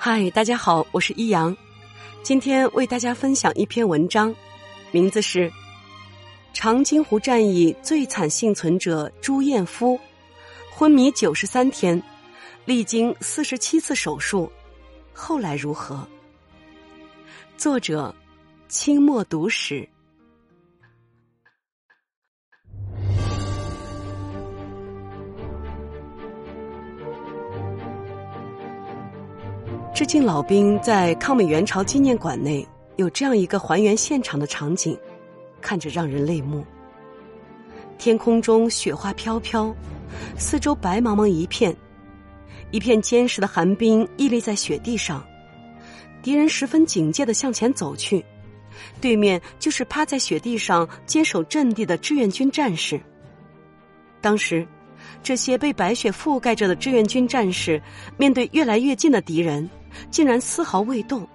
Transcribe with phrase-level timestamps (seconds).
[0.00, 1.54] 嗨，大家好，我是一阳，
[2.22, 4.32] 今天为大家分享一篇文章，
[4.92, 5.50] 名字是
[6.54, 9.98] 《长津湖战役最惨幸存者朱彦夫，
[10.70, 12.00] 昏迷九十三天，
[12.64, 14.50] 历经四十七次手术，
[15.12, 15.96] 后来如何？》
[17.56, 18.14] 作者：
[18.68, 19.86] 清末读史。
[29.98, 32.64] 致敬老兵在抗美援朝纪念馆内
[32.98, 34.96] 有这样一个还原现场的场景，
[35.60, 36.64] 看着让人泪目。
[37.98, 39.74] 天空中雪花飘飘，
[40.36, 41.76] 四周白茫茫一片，
[42.70, 45.20] 一片坚实的寒冰屹立在雪地上，
[46.22, 48.24] 敌人十分警戒的向前走去，
[49.00, 53.00] 对面就是趴在雪地上坚守阵地的志愿军战士。
[54.20, 54.64] 当时，
[55.24, 57.82] 这些被白雪覆盖着的志愿军战士
[58.16, 59.68] 面对越来越近的敌人。
[60.10, 61.26] 竟然丝毫未动，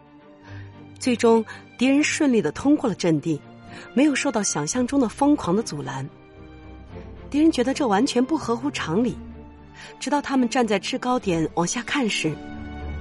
[0.99, 1.43] 最终
[1.77, 3.39] 敌人顺利的通过了阵地，
[3.93, 6.07] 没有受到想象中的疯狂的阻拦。
[7.29, 9.17] 敌人觉得这完全不合乎常理，
[9.99, 12.35] 直到他们站在制高点往下看时，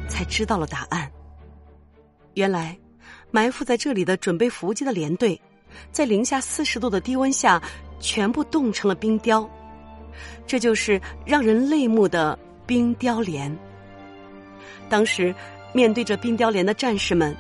[0.09, 1.11] 才知道了答案。
[2.35, 2.77] 原来，
[3.31, 5.39] 埋伏在这里的准备伏击的连队，
[5.91, 7.63] 在零下四十度的低温下，
[8.01, 9.49] 全部冻成了冰雕。
[10.47, 13.55] 这就是让人泪目的冰雕连。
[14.93, 15.35] 当时，
[15.73, 17.35] 面对着冰雕连的战士们，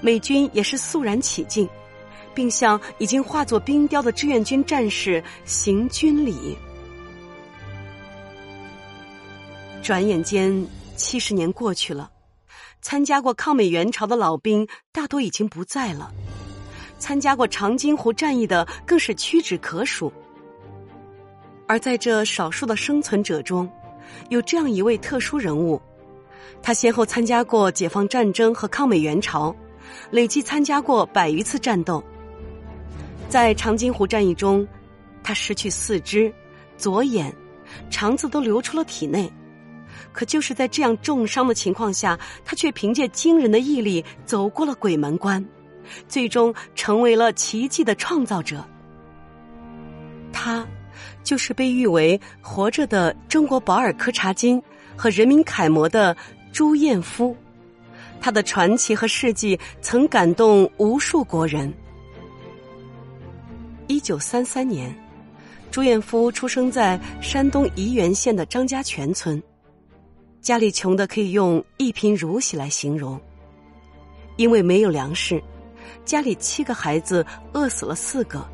[0.00, 1.68] 美军也是肃然起敬，
[2.32, 6.56] 并向已经化作冰雕的志愿军战士行军礼。
[9.82, 12.08] 转眼间，七十年过去了，
[12.80, 16.08] 参加过抗美援朝的老兵大多已经不在了，
[17.00, 20.12] 参加过长津湖战役的更是屈指可数。
[21.66, 23.68] 而在这少数的生存者中，
[24.28, 25.82] 有这样一位特殊人物。
[26.62, 29.54] 他先后参加过解放战争和抗美援朝，
[30.10, 32.02] 累计参加过百余次战斗。
[33.28, 34.66] 在长津湖战役中，
[35.22, 36.32] 他失去四肢、
[36.76, 37.34] 左眼、
[37.90, 39.32] 肠子都流出了体内。
[40.12, 45.42] 可就是在这样重伤的情况下，他却凭借惊人的毅力走过了鬼门关，
[46.06, 48.62] 最终成为了奇迹的创造者。
[50.30, 50.66] 他，
[51.24, 54.62] 就是被誉为活着的中国保尔·柯察金
[54.94, 56.14] 和人民楷模的。
[56.52, 57.34] 朱彦夫，
[58.20, 61.72] 他的传奇和事迹曾感动无数国人。
[63.86, 64.94] 一九三三年，
[65.70, 69.42] 朱彦夫出生在山东沂源县的张家泉村，
[70.42, 73.18] 家里穷的可以用一贫如洗来形容。
[74.36, 75.42] 因为没有粮食，
[76.04, 77.24] 家里七个孩子
[77.54, 78.46] 饿死了四个。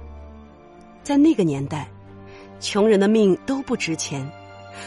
[1.02, 1.88] 在那个年代，
[2.60, 4.24] 穷人的命都不值钱，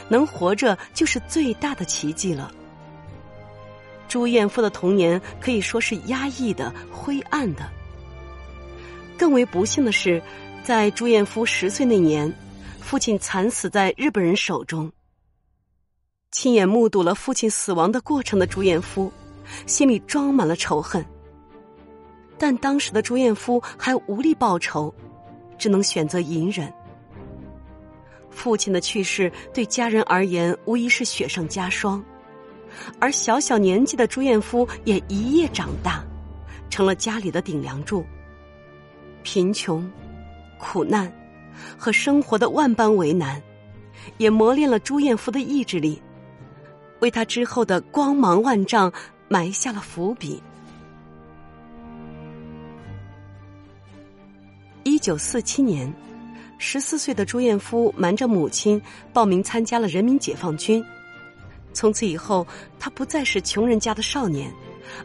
[0.08, 2.50] 能活着就是最大的奇迹了。
[4.12, 7.66] 朱彦夫的童年可以说是压抑的、灰暗的。
[9.18, 10.22] 更为不幸的是，
[10.66, 12.30] 在朱彦夫十岁那年，
[12.82, 14.92] 父亲惨死在日本人手中。
[16.30, 19.10] 亲眼目睹了父亲死亡的过程的朱彦夫，
[19.66, 21.06] 心里装满了仇恨。
[22.38, 24.94] 但当时的朱彦夫还无力报仇，
[25.58, 26.70] 只能选择隐忍。
[28.30, 32.04] 父亲的去世对家人而言，无疑是雪上加霜。
[33.00, 36.04] 而小小年纪的朱彦夫也一夜长大，
[36.70, 38.06] 成了家里的顶梁柱。
[39.24, 39.90] 贫穷、
[40.60, 41.12] 苦难
[41.78, 43.42] 和生活的万般为难，
[44.18, 46.02] 也磨练了朱彦夫的意志力，
[47.00, 48.92] 为他之后的光芒万丈
[49.28, 50.42] 埋下了伏笔。
[54.84, 55.94] 一九四七年，
[56.58, 58.82] 十四岁的朱彦夫瞒着母亲
[59.14, 60.84] 报名参加了人民解放军。
[61.74, 62.46] 从此以后，
[62.80, 64.52] 他不再是穷人家的少年，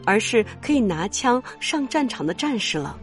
[0.05, 2.97] 而是可以拿枪上战场的战士了。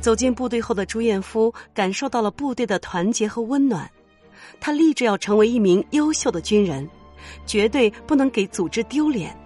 [0.00, 3.90] 走进部队后的朱彦夫感受到了部队的团结和温暖，
[4.60, 6.88] 他立志要成为一名优秀的军人，
[7.44, 9.36] 绝对不能给组织丢脸。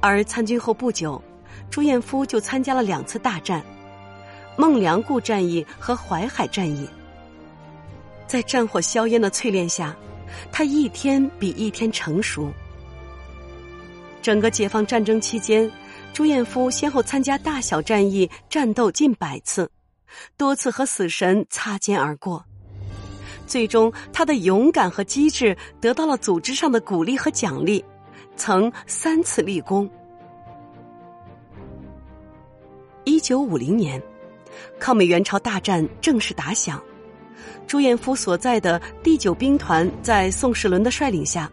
[0.00, 1.22] 而参军后不久，
[1.68, 3.62] 朱彦夫就参加了两次大战：
[4.56, 6.88] 孟良崮战役和淮海战役。
[8.26, 9.94] 在战火硝烟的淬炼下。
[10.50, 12.52] 他一天比一天成熟。
[14.20, 15.70] 整个解放战争期间，
[16.12, 19.70] 朱彦夫先后参加大小战役，战斗近百次，
[20.36, 22.44] 多次和死神擦肩而过。
[23.46, 27.82] 最终，他的勇敢和机智得到了组织上的鼓励和奖励，
[28.36, 29.88] 曾三次立功。
[33.04, 34.02] 一九五零年，
[34.78, 36.82] 抗美援朝大战正式打响。
[37.66, 41.50] 朱彦夫所在的第九兵团在宋世伦的率领下，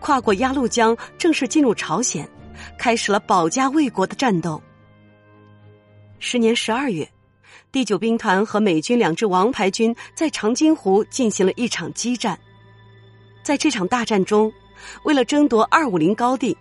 [0.00, 2.28] 跨过鸭绿江，正式进入朝鲜，
[2.78, 4.60] 开始了保家卫国的战斗。
[6.18, 7.08] 十年十二月，
[7.70, 12.38] 第九兵团和美军两支王牌军在长津湖进行了一场激战。
[13.42, 14.52] 在这场大战中，
[15.04, 16.56] 为了争夺二五零高地，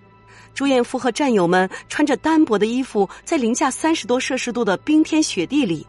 [0.53, 5.85] 朱彦夫和战友们穿着单薄的衣服，在零下三十多摄氏度的冰天雪地里，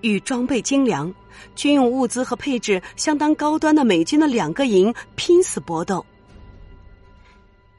[0.00, 1.12] 与装备精良、
[1.54, 6.04] 军用物资和配置相当高端的美军的两个营拼死搏斗。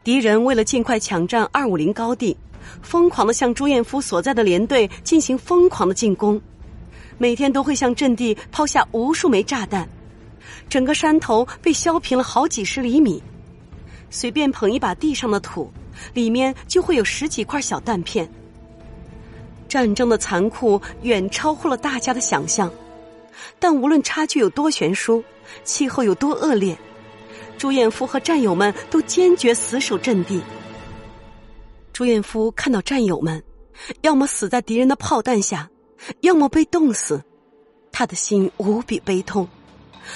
[0.03, 2.37] 敌人为了尽快抢占二五零高地。
[2.81, 6.41] 疯狂的向朱彦夫所在的连队进行疯狂的进攻，
[7.17, 9.87] 每天都会向阵地抛下无数枚炸弹，
[10.69, 13.21] 整个山头被削平了好几十厘米。
[14.09, 15.69] 随便捧一把地上的土，
[16.13, 18.27] 里面就会有十几块小弹片。
[19.67, 22.71] 战争的残酷远超乎了大家的想象，
[23.59, 25.23] 但无论差距有多悬殊，
[25.63, 26.77] 气候有多恶劣，
[27.57, 30.41] 朱彦夫和战友们都坚决死守阵地。
[31.91, 33.41] 朱彦夫看到战友们，
[34.01, 35.69] 要么死在敌人的炮弹下，
[36.21, 37.21] 要么被冻死，
[37.91, 39.47] 他的心无比悲痛。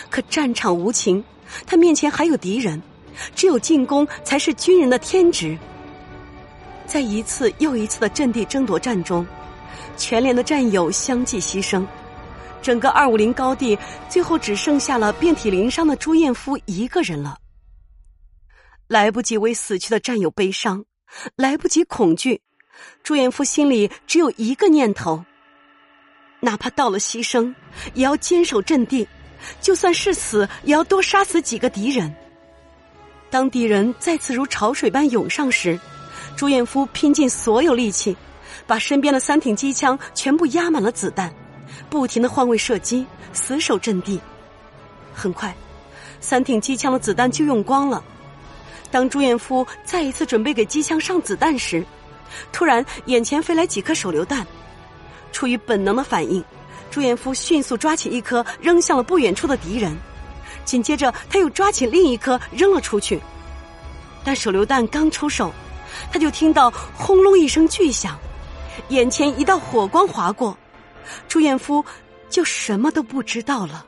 [0.10, 1.24] 可战场无情，
[1.66, 2.82] 他面前还有敌人，
[3.36, 5.58] 只有进攻才是军人的天职。
[6.86, 9.26] 在一次又一次的阵地争夺战中，
[9.98, 11.86] 全连的战友相继牺牲，
[12.68, 13.80] 整个二五零高地
[14.10, 17.38] 最后只剩下了遍体鳞伤的朱彦夫一个人了。
[18.90, 20.84] 来不及为死去的战友悲伤。
[21.38, 22.42] 来不及恐惧，
[23.04, 25.24] 朱彦夫心里只有一个念头：
[26.42, 27.56] 哪怕到了牺牲，
[27.94, 29.08] 也要坚守阵地；
[29.62, 32.14] 就算是死，也要多杀死几个敌人。
[33.30, 35.80] 当敌人再次如潮水般涌上时，
[36.36, 38.14] 朱彦夫拼尽所有力气，
[38.66, 41.34] 把身边的三挺机枪全部压满了子弹，
[41.90, 44.20] 不停的换位射击，死守阵地。
[45.14, 45.56] 很快，
[46.20, 48.04] 三挺机枪的子弹就用光了。
[48.90, 51.84] 当朱彦夫再一次准备给机枪上子弹时，
[52.52, 54.46] 突然眼前飞来几颗手榴弹。
[55.32, 56.44] 出于本能的反应，
[56.90, 59.96] 朱彦夫迅速抓起一颗扔向了不远处的敌人，
[60.64, 63.22] 紧接着他又抓起另一颗扔了出去。
[64.24, 65.52] 但手榴弹刚出手，
[66.12, 68.18] 他就听到轰隆一声巨响，
[68.90, 70.58] 眼前一道火光划过，
[71.28, 71.84] 朱彦夫
[72.30, 73.86] 就什么都不知道了。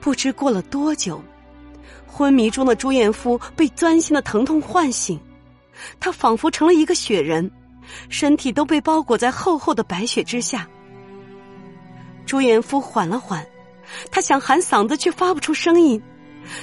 [0.00, 1.22] 不知过了多久，
[2.06, 5.18] 昏迷中的朱彦夫被钻心的疼痛唤醒，
[6.00, 7.48] 他仿佛成了一个雪人，
[8.08, 10.68] 身体都被包裹在厚厚的白雪之下。
[12.26, 13.46] 朱彦夫缓了缓，
[14.10, 16.02] 他想喊嗓子却发不出声音，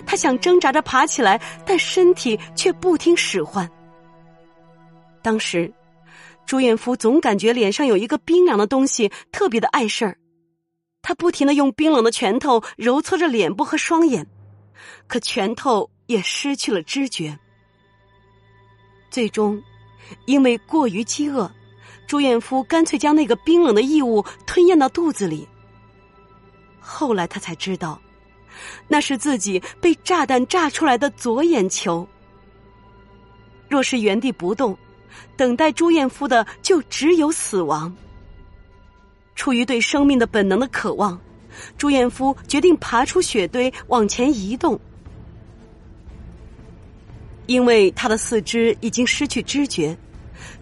[0.05, 3.69] 他想挣扎着爬起来，但身体却不听使唤。
[5.21, 5.71] 当时，
[6.45, 10.17] 朱彦夫总感觉脸上有一个冰凉的东西，特别的碍事儿。
[11.01, 14.27] 他不停的用冰冷的拳头揉搓着脸部和双眼，
[15.07, 17.37] 可拳头也失去了知觉。
[19.09, 19.61] 最终，
[20.25, 21.49] 因为过于饥饿，
[22.05, 25.47] 朱彦夫干脆将那个冰冷的异物吞咽到肚子里。
[26.79, 28.01] 后来他才知道，
[28.87, 32.07] 那是自己被炸弹炸出来的左眼球。
[33.67, 34.77] 若是原地不动，
[35.37, 37.95] 等待朱彦夫的就只有死亡。
[39.35, 41.19] 出于对生命的本能的渴望，
[41.77, 44.79] 朱彦夫决定爬出雪堆往前移动。
[47.45, 49.97] 因为他的四肢已经失去知觉，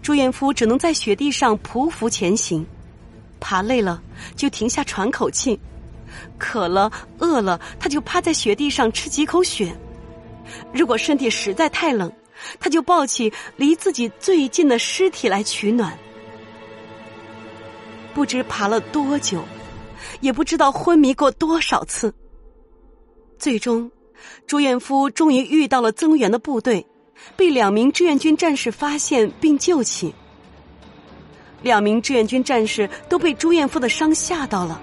[0.00, 2.64] 朱彦夫只能在雪地上匍匐前行。
[3.40, 4.02] 爬累了
[4.34, 5.58] 就停下喘口气，
[6.38, 9.74] 渴了饿了他就趴在雪地上吃几口雪。
[10.72, 12.10] 如果身体实在太冷，
[12.58, 15.96] 他就抱起离自己最近的尸体来取暖。
[18.14, 19.44] 不知爬了多久，
[20.20, 22.12] 也不知道昏迷过多少次。
[23.38, 23.90] 最终，
[24.46, 26.84] 朱彦夫终于遇到了增援的部队，
[27.36, 30.14] 被两名志愿军战士发现并救起。
[31.62, 34.80] 两名志愿军战士都被朱彦夫的伤吓到了，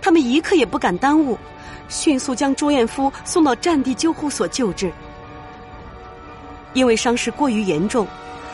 [0.00, 1.38] 他们一刻也不敢耽误，
[1.88, 4.92] 迅速将朱彦夫送到战地救护所救治。
[6.74, 8.06] 因为伤势过于严重，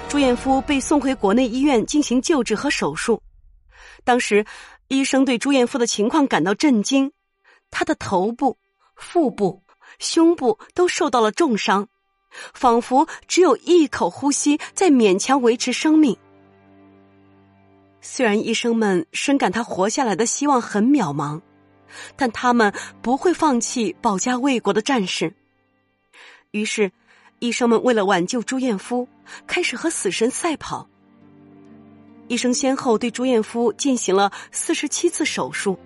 [0.08, 3.22] 朱彦夫被送回国内医院进行救治和手术。
[4.04, 4.44] 当时，
[4.88, 7.12] 医生对朱彦夫的情况感到震惊，
[7.70, 8.56] 他的头部、
[8.96, 9.62] 腹部、
[9.98, 11.86] 胸部都受到了重伤，
[12.54, 16.16] 仿佛只有一口呼吸在勉强维持生命。
[18.00, 21.40] 虽然医生们深感他活下来的希望很渺茫，
[22.16, 25.34] 但他们不会放弃保家卫国的战士。
[26.52, 26.92] 于是，
[27.40, 29.08] 医生们为了挽救朱彦夫，
[29.46, 30.88] 开始和死神赛跑。
[32.28, 35.78] 医生先后对朱彦夫进行了四十七次手术，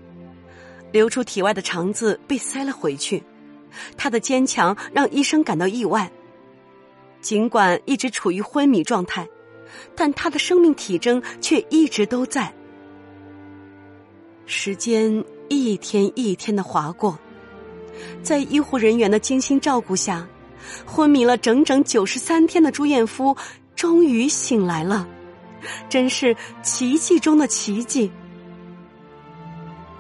[0.91, 3.23] 流出体外的肠子被塞了回去。
[3.97, 6.11] 他的坚强让医生感到意外。
[7.21, 9.29] 尽管一直处于昏迷状态，
[9.95, 12.53] 但他的生命体征却一直都在。
[14.47, 17.19] 时间一天一天的划过，
[18.23, 20.27] 在医护人员的精心照顾下，
[20.85, 23.37] 昏迷了整整九十三天的朱彦夫
[23.75, 25.07] 终于醒来了，
[25.89, 28.11] 真是奇迹中的奇迹。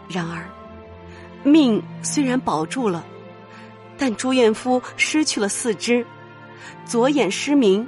[0.09, 0.45] 然而，
[1.43, 3.05] 命虽然保住了。
[3.99, 6.05] 但朱彦夫失去了四肢，
[6.85, 7.87] 左眼失明，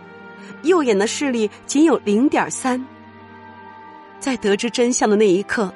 [0.62, 2.84] 右眼的视力仅有零点三。
[4.18, 5.72] 在得知真相的那一刻，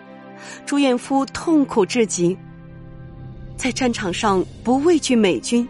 [0.64, 2.36] 朱彦夫痛苦至极。
[3.56, 5.66] 在战场上不畏惧美军，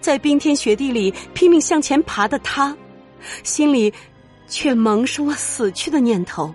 [0.00, 2.76] 在冰天雪地里拼命向前爬的他，
[3.42, 3.92] 心里
[4.46, 6.54] 却萌生了死去的念头。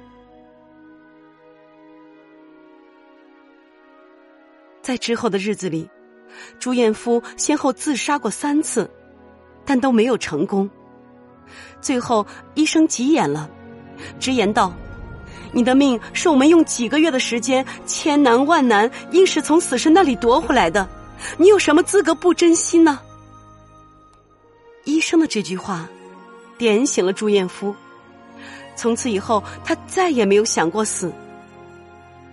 [4.82, 5.90] 在之后的日子里。
[6.60, 8.90] 朱彦夫先后自杀过三次，
[9.66, 10.68] 但都没有成功。
[11.82, 13.50] 最后，医生急眼了，
[14.20, 14.74] 直言道
[15.52, 20.88] ：“你的命是我们用几个月的时间，千难万难，硬是从死神那里夺回来的，
[21.38, 23.00] 你有什么资格不珍惜呢？”
[24.86, 25.88] 医生的这句话，
[26.58, 27.76] 点醒了朱彦夫。
[28.76, 31.12] 从此以后，他再也没有想过死。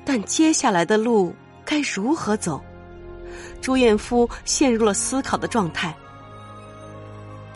[0.05, 1.35] 但接下来的路
[1.65, 2.63] 该如何走？
[3.61, 5.95] 朱彦夫陷入了思考的状态。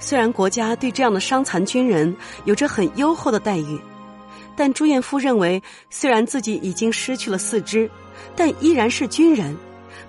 [0.03, 3.81] 虽然国家对这样的伤残军人有着很优厚的待遇，
[4.57, 7.89] 但朱彦夫认为，虽然自己已经失去了四肢，
[8.35, 9.57] 但依然是军人，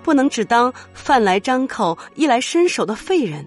[0.02, 3.46] 不能只当饭来张口、衣来伸手的废人。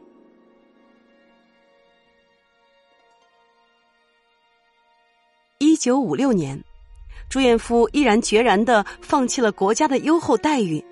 [5.59, 6.57] 一九五六年，
[7.27, 10.83] 朱彦夫毅然决然的放弃了国家的优厚待遇。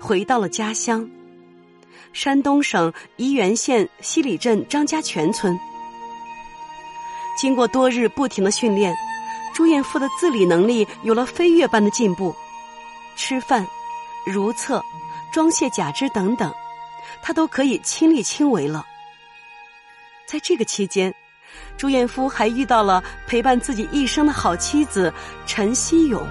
[0.00, 1.08] 回到了家乡，
[2.14, 5.58] 山东省沂源县西里镇张家泉村。
[7.36, 8.94] 经过多日不停的训练，
[9.52, 12.34] 朱彦夫的自理能力有了飞跃般的进步。
[13.16, 13.66] 吃饭、
[14.24, 14.80] 如厕、
[15.32, 16.54] 装卸假肢等等，
[17.20, 18.86] 他都可以亲力亲为了。
[20.24, 21.12] 在这个期间，
[21.76, 25.12] 朱彦夫还遇到了陪伴自己一生的好妻子
[25.46, 26.24] 陈希勇。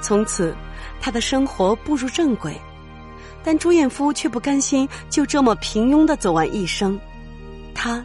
[0.00, 0.56] 从此。
[1.00, 2.60] 他的生活步入正轨，
[3.44, 6.98] 但朱彦夫却不甘心就这么平庸的走完一生，
[7.74, 8.04] 他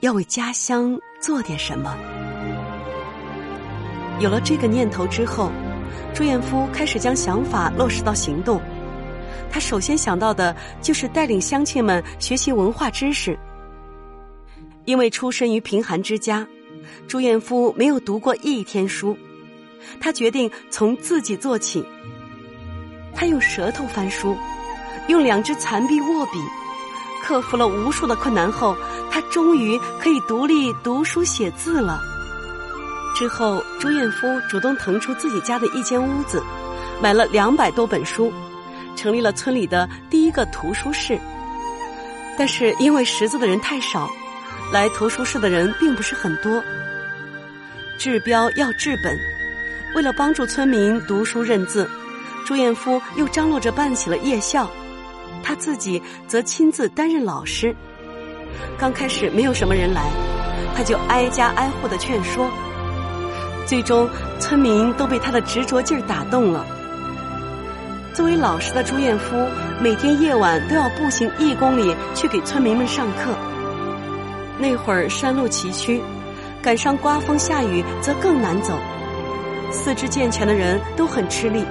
[0.00, 1.96] 要为家乡做点什么。
[4.18, 5.50] 有了这个念头之后，
[6.14, 8.60] 朱彦夫开始将想法落实到行动。
[9.50, 13.38] 他首先想到的就是带领乡亲们学习文化知识。
[14.84, 16.46] 因为出身于贫寒之家，
[17.06, 19.16] 朱彦夫没有读过一天书，
[20.00, 21.84] 他决定从自己做起。
[23.14, 24.36] 他用舌头翻书，
[25.08, 26.38] 用两只残臂握笔，
[27.22, 28.76] 克服了无数的困难后，
[29.10, 32.00] 他终于可以独立读书写字了。
[33.14, 36.42] 之后，朱彦夫主动腾出自己家的一间屋子，
[37.00, 38.32] 买了两百多本书，
[38.96, 41.18] 成立了村里的第一个图书室。
[42.38, 44.10] 但是因为识字的人太少，
[44.72, 46.62] 来图书室的人并不是很多。
[47.98, 49.18] 治标要治本，
[49.94, 51.88] 为了帮助村民读书认字。
[52.44, 54.68] 朱彦夫又张罗着办起了夜校，
[55.42, 57.74] 他自己则亲自担任老师。
[58.78, 60.04] 刚开始没有什么人来，
[60.76, 62.48] 他就挨家挨户的劝说，
[63.66, 64.08] 最终
[64.38, 66.64] 村民都被他的执着劲儿打动了。
[68.14, 69.34] 作为老师的朱彦夫，
[69.80, 73.34] 每天夜晚都要步行一公里去给村民们上课。
[74.58, 76.00] 那会儿山路崎岖，
[76.60, 78.78] 赶上刮风下雨则更难走，
[79.70, 81.64] 四肢健全的人都很吃力。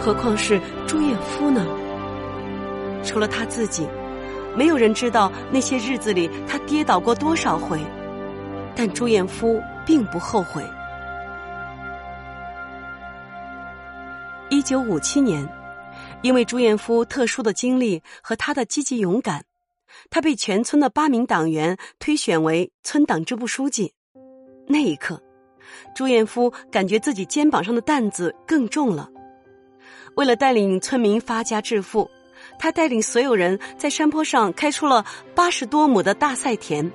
[0.00, 1.66] 何况是朱彦夫呢？
[3.08, 3.88] 除了他自己，
[4.54, 7.80] 没有人知道那些日子里他跌倒过多少回。
[8.76, 10.62] 但朱彦夫并不后悔。
[14.50, 15.48] 一九五七年，
[16.20, 19.42] 因为朱彦夫特殊的经历和他的积极勇敢，
[20.10, 23.94] 他被全村的八名党员推选为村党支部书记。
[24.66, 25.18] 那一刻，
[25.94, 29.08] 朱彦夫感觉自己肩膀上的担子更重了。
[30.14, 32.08] 为了带领村民发家致富，
[32.58, 36.90] 他带领所有人在山坡上开出了八十多亩的大赛田，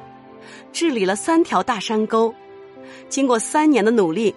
[0.71, 2.33] 治理了三条大山沟。
[3.07, 4.33] 经过三年的努力，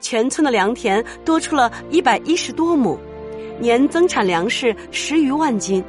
[0.00, 2.98] 全村的良田多出了一百一十多亩，
[3.58, 5.82] 年增产粮食十余万斤。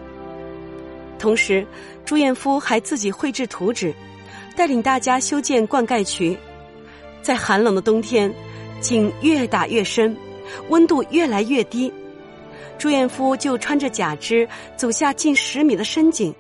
[1.19, 1.65] 同时，
[2.05, 3.93] 朱彦夫还自己绘制图纸，
[4.55, 6.37] 带领大家修建灌溉渠。
[7.21, 8.33] 在寒冷的冬天，
[8.79, 10.15] 井越打越深，
[10.69, 11.91] 温度越来越低，
[12.77, 16.33] 朱彦夫就穿着假肢走下近十米的深井，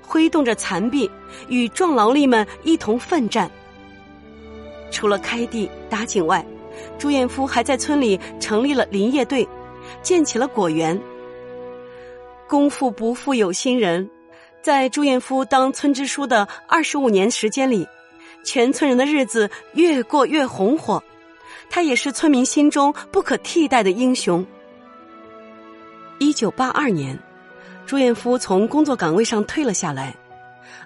[0.00, 1.10] 挥动着残臂，
[1.48, 3.50] 与壮劳力们一同奋战。
[4.90, 6.44] 除了开地打井外，
[6.98, 9.46] 朱彦夫还在村里成立了林业队，
[10.02, 11.00] 建起了果园。
[12.48, 14.08] 功夫不负有心人，
[14.62, 17.86] 在朱彦夫当村支书的二十五年时间里，
[18.44, 21.02] 全村人的日子越过越红火。
[21.68, 24.44] 他也是村民心中不可替代的英雄。
[26.20, 27.18] 一九八二年，
[27.86, 30.14] 朱彦夫从工作岗位上退了下来。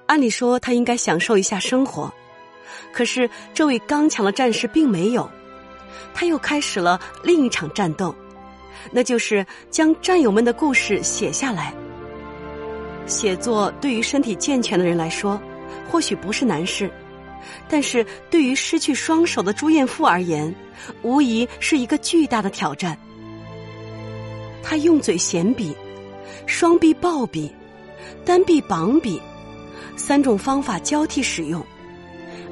[0.07, 2.09] 按理说，他应该享受一下生活，
[2.93, 5.29] 可是这位刚强的战士并没有。
[6.15, 8.15] 他又开始了另一场战斗，
[8.93, 11.75] 那就是将战友们的故事写下来。
[13.05, 15.43] 写作对于身体健全的人来说，
[15.91, 16.89] 或许不是难事。
[17.69, 20.55] 但是对于失去双手的朱彦夫而言，
[21.03, 22.97] 无疑是一个巨大的挑战。
[24.65, 25.77] 他用嘴衔笔，
[26.47, 27.55] 双臂抱笔，
[28.25, 29.21] 单臂绑笔，
[29.95, 31.65] 三种方法交替使用，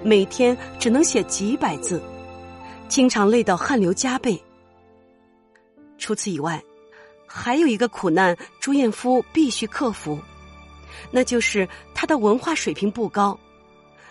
[0.04, 2.02] 每天只能写几百字，
[2.87, 4.40] 经常累到汗流浃背。
[5.97, 6.62] 除此以外，
[7.26, 10.21] 还有一个苦难，朱彦夫必须克服，
[11.11, 13.38] 那就是他的文化水平不高。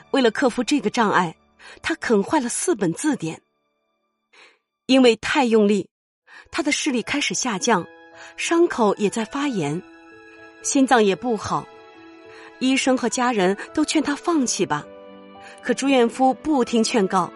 [0.09, 1.35] 为了克服这个障碍，
[1.83, 3.39] 他啃坏了四本字典。
[4.87, 5.87] 因为太用力，
[6.51, 7.87] 他的视力开始下降，
[8.35, 9.81] 伤口也在发炎，
[10.61, 11.65] 心脏也不好。
[12.59, 14.85] 医生和家人都劝他放弃吧，
[15.63, 17.31] 可朱彦夫不听劝告。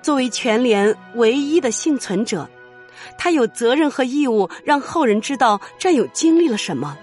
[0.00, 2.48] 作为全连唯一的幸存者，
[3.18, 6.96] 他有责任和义务让后人知道战友经历了什么。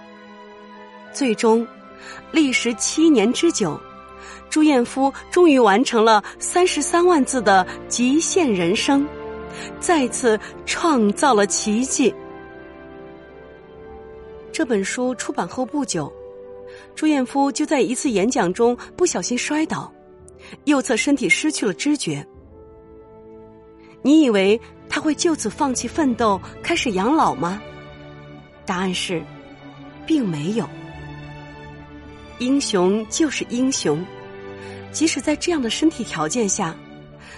[1.13, 1.67] 最终，
[2.31, 3.79] 历时七年之久。
[4.49, 9.05] 朱彦夫终于完成了三十三万字的极限人生，
[9.79, 12.13] 再次创造了奇迹。
[14.51, 16.11] 这本书出版后不久，
[16.95, 19.91] 朱彦夫就在一次演讲中不小心摔倒，
[20.63, 22.25] 右侧身体失去了知觉。
[24.01, 27.61] 你以为他会就此放弃奋斗，开始养老吗？
[28.65, 29.21] 答案是，
[30.05, 30.67] 并没有。
[32.39, 34.03] 英雄就是英雄。
[34.91, 36.73] 即使在这样的身体条件下，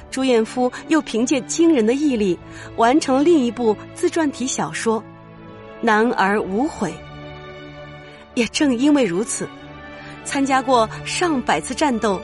[0.10, 2.38] 朱彦夫又凭借惊人的毅力
[2.76, 5.00] 完成了另一部自传体小说
[5.82, 6.90] 《男儿无悔》。
[8.34, 9.48] 也正因为如此，
[10.24, 12.22] 参加过上百次战斗、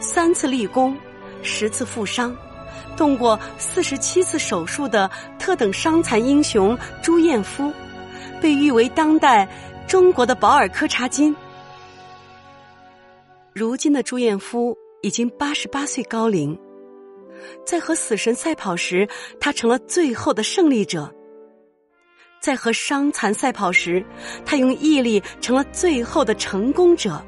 [0.00, 0.96] 三次立功、
[1.42, 2.36] 十次负伤、
[2.96, 7.72] 动过四十七次手术的特等伤残英雄朱彦夫，
[8.40, 9.48] 被誉为当代
[9.86, 11.34] 中国的保尔柯察金。
[13.54, 16.58] 如今的朱彦夫已经八十八岁高龄，
[17.64, 19.08] 在和死神赛跑时，
[19.40, 21.08] 他成了最后的胜利者；
[22.40, 24.04] 在和伤残赛跑时，
[24.44, 27.24] 他用毅力成了最后的成功者。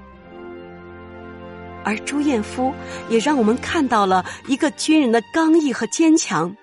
[1.85, 2.75] 而朱彦夫
[3.09, 6.55] 也让我们看到了一个军人的刚毅和坚强。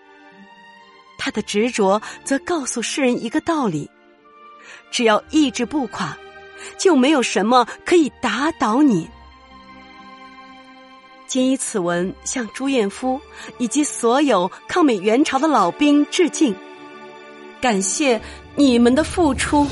[1.18, 3.90] 他的执着则告诉世人一个道理：
[4.92, 6.18] 只要意志不垮，
[6.78, 9.10] 就没有什么可以打倒你。
[11.34, 13.20] 谨以此文向朱彦夫
[13.58, 16.54] 以及所有抗美援朝的老兵致敬，
[17.60, 18.22] 感谢
[18.56, 19.66] 你们的付出。